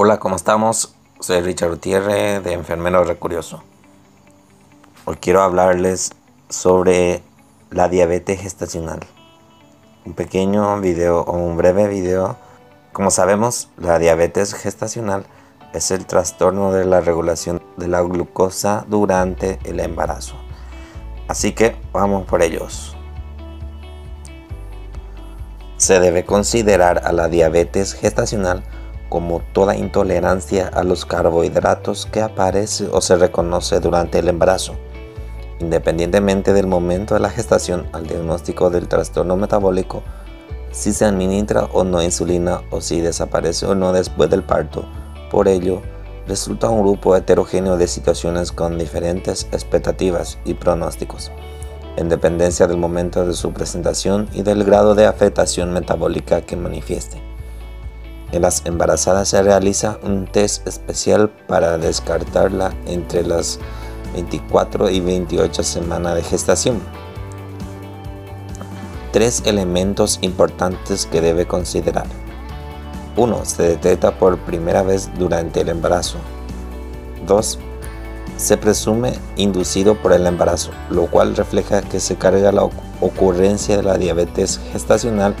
[0.00, 0.94] Hola, ¿cómo estamos?
[1.18, 3.64] Soy Richard Gutiérrez de Enfermero Recurioso.
[5.06, 6.12] Hoy quiero hablarles
[6.48, 7.20] sobre
[7.72, 9.00] la diabetes gestacional.
[10.04, 12.36] Un pequeño video o un breve video.
[12.92, 15.26] Como sabemos, la diabetes gestacional
[15.72, 20.36] es el trastorno de la regulación de la glucosa durante el embarazo.
[21.26, 22.96] Así que vamos por ellos.
[25.76, 28.62] Se debe considerar a la diabetes gestacional
[29.08, 34.74] como toda intolerancia a los carbohidratos que aparece o se reconoce durante el embarazo.
[35.60, 40.02] Independientemente del momento de la gestación al diagnóstico del trastorno metabólico,
[40.70, 44.84] si se administra o no insulina o si desaparece o no después del parto,
[45.30, 45.82] por ello,
[46.26, 51.32] resulta un grupo heterogéneo de situaciones con diferentes expectativas y pronósticos,
[51.96, 57.27] en dependencia del momento de su presentación y del grado de afectación metabólica que manifieste.
[58.30, 63.58] En las embarazadas se realiza un test especial para descartarla entre las
[64.12, 66.80] 24 y 28 semanas de gestación.
[69.12, 72.06] Tres elementos importantes que debe considerar.
[73.16, 73.44] 1.
[73.46, 76.18] Se detecta por primera vez durante el embarazo.
[77.26, 77.58] 2.
[78.36, 82.68] Se presume inducido por el embarazo, lo cual refleja que se carga la
[83.00, 85.34] ocurrencia de la diabetes gestacional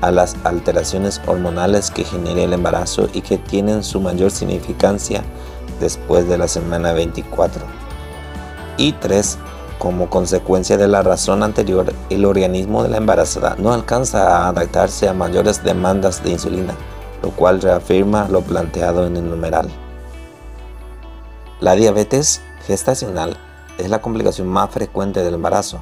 [0.00, 5.22] a las alteraciones hormonales que genera el embarazo y que tienen su mayor significancia
[5.80, 7.62] después de la semana 24.
[8.76, 9.38] Y 3.
[9.78, 15.08] Como consecuencia de la razón anterior, el organismo de la embarazada no alcanza a adaptarse
[15.08, 16.74] a mayores demandas de insulina,
[17.22, 19.68] lo cual reafirma lo planteado en el numeral.
[21.60, 23.36] La diabetes gestacional
[23.78, 25.80] es la complicación más frecuente del embarazo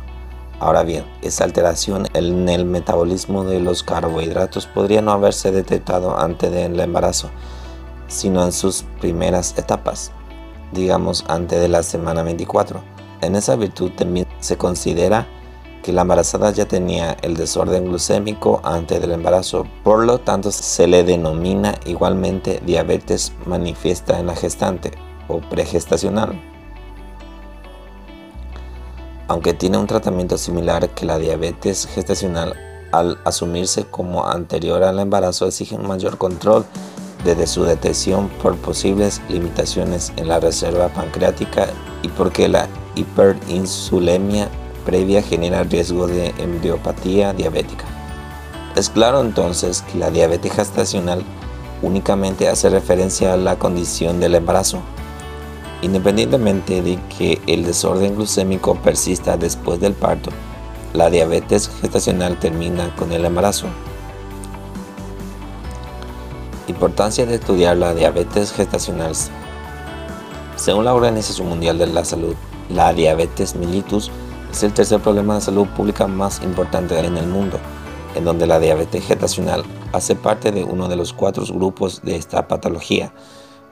[0.65, 6.51] Ahora bien, esa alteración en el metabolismo de los carbohidratos podría no haberse detectado antes
[6.51, 7.29] del embarazo,
[8.09, 10.11] sino en sus primeras etapas,
[10.73, 12.83] digamos antes de la semana 24.
[13.21, 15.27] En esa virtud también se considera
[15.83, 20.87] que la embarazada ya tenía el desorden glucémico antes del embarazo, por lo tanto se
[20.87, 24.93] le denomina igualmente diabetes manifiesta en la gestante
[25.29, 26.54] o pregestacional
[29.35, 32.55] aunque tiene un tratamiento similar que la diabetes gestacional,
[32.93, 36.65] al asumirse como anterior al embarazo exige un mayor control
[37.25, 41.67] desde su detección por posibles limitaciones en la reserva pancreática
[42.03, 44.49] y porque la hiperinsulemia
[44.87, 47.87] previa genera riesgo de embriopatía diabética.
[48.77, 51.25] Es claro entonces que la diabetes gestacional
[51.83, 54.81] únicamente hace referencia a la condición del embarazo,
[55.85, 60.31] Independientemente de que el desorden glucémico persista después del parto,
[60.95, 63.67] la diabetes gestacional termina con el embarazo.
[66.69, 69.13] Importancia de estudiar la diabetes gestacional.
[70.57, 72.35] Según la Organización Mundial de la Salud,
[72.71, 74.11] la diabetes mellitus
[74.51, 77.61] es el tercer problema de salud pública más importante en el mundo,
[78.15, 82.49] en donde la diabetes gestacional hace parte de uno de los cuatro grupos de esta
[82.49, 83.13] patología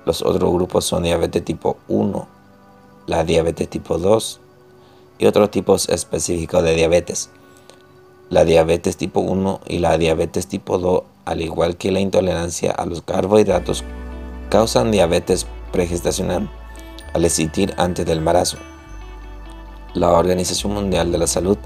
[0.05, 2.27] los otros grupos son diabetes tipo 1,
[3.07, 4.41] la diabetes tipo 2
[5.19, 7.31] y otros tipos específicos de diabetes.
[8.29, 12.87] La diabetes tipo 1 y la diabetes tipo 2, al igual que la intolerancia a
[12.87, 13.85] los carbohidratos,
[14.51, 16.51] causan diabetes pregestacional
[17.15, 18.57] al existir antes del embarazo.
[19.95, 21.59] La Organización Mundial de la Salud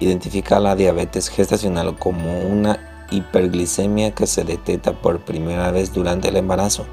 [0.00, 6.36] identifica la diabetes gestacional como una hiperglicemia que se detecta por primera vez durante el
[6.36, 6.84] embarazo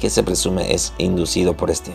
[0.00, 1.92] que se presume es inducido por este.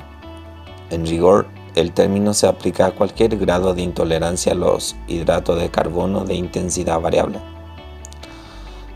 [0.92, 5.70] En rigor, el término se aplica a cualquier grado de intolerancia a los hidratos de
[5.70, 7.40] carbono de intensidad variable.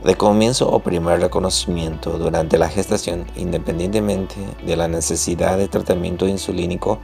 [0.04, 7.00] De comienzo o primer reconocimiento durante la gestación, independientemente de la necesidad de tratamiento insulínico,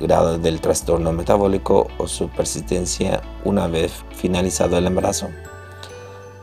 [0.00, 5.28] grado del trastorno metabólico o su persistencia una vez finalizado el embarazo.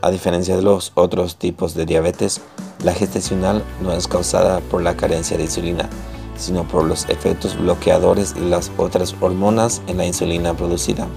[0.00, 2.40] A diferencia de los otros tipos de diabetes,
[2.84, 5.88] la gestacional no es causada por la carencia de insulina,
[6.36, 11.08] sino por los efectos bloqueadores de las otras hormonas en la insulina producida.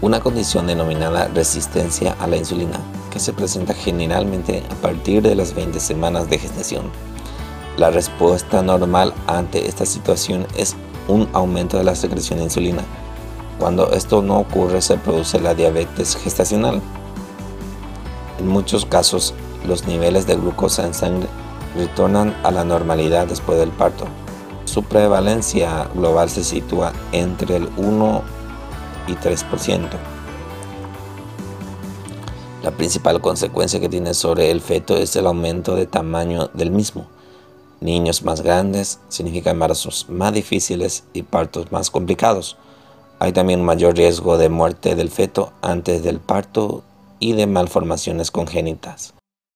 [0.00, 2.80] Una condición denominada resistencia a la insulina,
[3.12, 6.90] que se presenta generalmente a partir de las 20 semanas de gestación.
[7.76, 10.74] La respuesta normal ante esta situación es
[11.06, 12.82] un aumento de la secreción de insulina.
[13.58, 16.80] Cuando esto no ocurre se produce la diabetes gestacional.
[18.38, 19.34] En muchos casos,
[19.66, 21.28] los niveles de glucosa en sangre
[21.76, 24.06] retornan a la normalidad después del parto.
[24.64, 28.22] Su prevalencia global se sitúa entre el 1
[29.06, 29.88] y 3%.
[32.62, 37.06] La principal consecuencia que tiene sobre el feto es el aumento de tamaño del mismo.
[37.80, 42.56] Niños más grandes significa embarazos más difíciles y partos más complicados.
[43.18, 46.82] Hay también mayor riesgo de muerte del feto antes del parto
[47.18, 49.14] y de malformaciones congénitas.